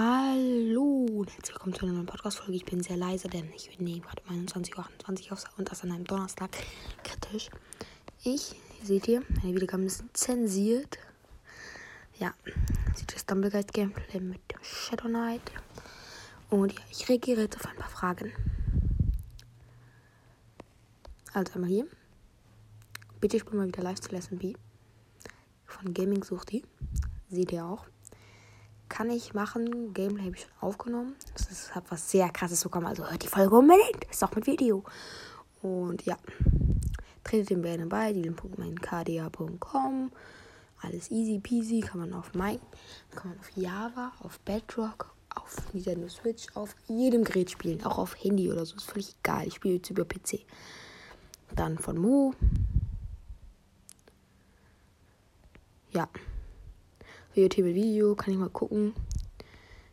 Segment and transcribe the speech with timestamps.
[0.00, 2.52] Hallo und herzlich willkommen zu einer neuen Podcast-Folge.
[2.52, 5.90] Ich bin sehr leise, denn ich nehme gerade um 21.28 Uhr auf und das an
[5.90, 6.50] einem Donnerstag.
[7.02, 7.50] Kritisch.
[8.22, 10.98] Ich, seht ihr, meine Wiedergaben sind zensiert.
[12.16, 12.32] Ja,
[12.94, 15.42] sieht das Dumbleguide Gameplay mit dem Shadow Knight.
[16.48, 18.32] Und ja, ich reagiere jetzt auf ein paar Fragen.
[21.32, 21.88] Also einmal hier.
[23.20, 24.54] Bitte spiel mal wieder live zu Lesson B.
[25.66, 26.62] Von Gaming sucht die.
[27.30, 27.84] Seht ihr auch
[28.98, 29.94] kann ich machen.
[29.94, 31.14] Gameplay habe ich schon aufgenommen.
[31.32, 32.86] Das ist hat was sehr krasses bekommen.
[32.86, 34.04] Also hört die Folge unbedingt.
[34.10, 34.82] Ist auch mit Video.
[35.62, 36.16] Und ja.
[37.22, 38.12] Tretet dem gerne bei.
[38.12, 38.50] Die.kda.com.
[40.82, 41.78] Alles easy peasy.
[41.78, 42.58] Kann man auf mein,
[43.14, 47.84] kann man auf Java, auf Bedrock, auf Nintendo Switch, auf jedem Gerät spielen.
[47.84, 48.74] Auch auf Handy oder so.
[48.74, 49.46] Ist völlig egal.
[49.46, 50.40] Ich spiele jetzt über PC.
[51.54, 52.34] Dann von Mo.
[55.92, 56.08] Ja.
[57.38, 58.94] Mit Video, kann ich mal gucken.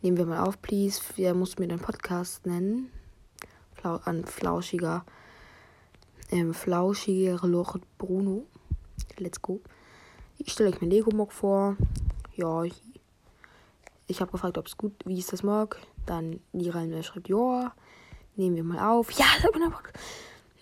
[0.00, 1.02] Nehmen wir mal auf, please.
[1.16, 2.90] Wer muss mir den Podcast nennen?
[3.74, 5.04] Flau an flauschiger,
[6.30, 8.46] ähm, flauschigere Loch Bruno.
[9.18, 9.60] Let's go.
[10.38, 11.76] Ich stelle euch mein Lego-Mock vor.
[12.36, 12.80] Ja, ich,
[14.06, 15.76] ich habe gefragt, ob es gut, wie ist das Mock.
[16.06, 17.74] Dann die rein schreibt, ja,
[18.36, 19.10] nehmen wir mal auf.
[19.10, 19.92] Ja, das hat Bock.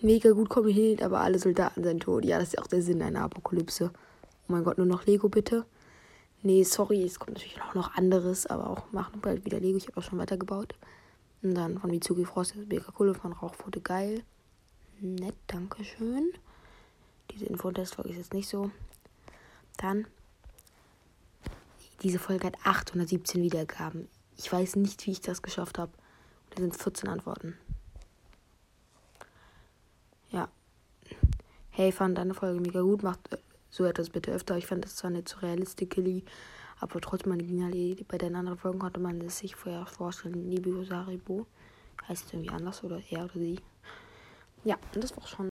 [0.01, 2.25] Mega gut kombiniert, aber alle Soldaten sind tot.
[2.25, 3.91] Ja, das ist auch der Sinn einer Apokalypse.
[3.93, 5.65] Oh mein Gott, nur noch Lego bitte.
[6.45, 9.79] Nee, sorry, es kommt natürlich auch noch anderes, aber auch machen bald wieder Lego.
[9.79, 10.75] Ich habe auch schon weitergebaut.
[11.41, 14.23] Und dann von Mitsuki Frost mega cool, von Rauchfote geil.
[14.99, 16.31] Nett, danke schön.
[17.31, 18.69] Diese Info-Test-Folge ist jetzt nicht so.
[19.77, 20.05] Dann,
[22.03, 24.07] diese Folge hat 817 Wiedergaben.
[24.37, 25.93] Ich weiß nicht, wie ich das geschafft habe.
[26.51, 27.57] Da sind 14 Antworten.
[30.29, 30.47] Ja.
[31.71, 33.01] Hey, fand deine Folge mega gut.
[33.01, 33.35] Macht
[33.75, 34.57] so etwas bitte öfter.
[34.57, 36.23] Ich fand das zwar nicht so realistisch,
[36.79, 38.05] aber trotzdem eine geniale Idee.
[38.07, 40.47] Bei den anderen Folgen konnte man es sich vorher vorstellen.
[40.47, 41.45] Nibio Saribo
[42.07, 43.59] heißt irgendwie anders oder er oder sie.
[44.63, 45.49] Ja, und das war's schon.